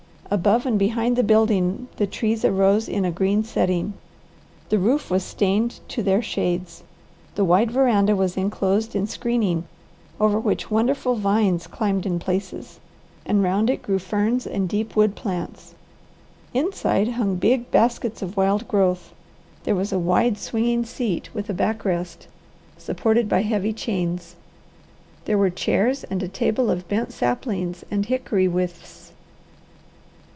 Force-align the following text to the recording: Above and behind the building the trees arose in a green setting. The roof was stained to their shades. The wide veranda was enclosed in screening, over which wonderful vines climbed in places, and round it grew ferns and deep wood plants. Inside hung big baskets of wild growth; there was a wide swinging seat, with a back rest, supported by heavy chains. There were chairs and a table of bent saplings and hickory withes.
Above 0.33 0.65
and 0.65 0.79
behind 0.79 1.17
the 1.17 1.23
building 1.25 1.89
the 1.97 2.07
trees 2.07 2.45
arose 2.45 2.87
in 2.87 3.03
a 3.03 3.11
green 3.11 3.43
setting. 3.43 3.93
The 4.69 4.79
roof 4.79 5.09
was 5.11 5.23
stained 5.25 5.81
to 5.89 6.01
their 6.01 6.21
shades. 6.21 6.83
The 7.35 7.43
wide 7.43 7.69
veranda 7.71 8.15
was 8.15 8.37
enclosed 8.37 8.95
in 8.95 9.07
screening, 9.07 9.65
over 10.21 10.39
which 10.39 10.71
wonderful 10.71 11.15
vines 11.15 11.67
climbed 11.67 12.05
in 12.05 12.17
places, 12.17 12.79
and 13.25 13.43
round 13.43 13.69
it 13.69 13.81
grew 13.81 13.99
ferns 13.99 14.47
and 14.47 14.69
deep 14.69 14.95
wood 14.95 15.15
plants. 15.17 15.75
Inside 16.53 17.09
hung 17.09 17.35
big 17.35 17.69
baskets 17.69 18.21
of 18.21 18.37
wild 18.37 18.65
growth; 18.69 19.13
there 19.65 19.75
was 19.75 19.91
a 19.91 19.99
wide 19.99 20.37
swinging 20.37 20.85
seat, 20.85 21.29
with 21.35 21.49
a 21.49 21.53
back 21.53 21.83
rest, 21.83 22.29
supported 22.77 23.27
by 23.27 23.41
heavy 23.41 23.73
chains. 23.73 24.37
There 25.25 25.37
were 25.37 25.49
chairs 25.49 26.05
and 26.05 26.23
a 26.23 26.29
table 26.29 26.71
of 26.71 26.87
bent 26.87 27.11
saplings 27.11 27.83
and 27.91 28.05
hickory 28.05 28.47
withes. 28.47 29.09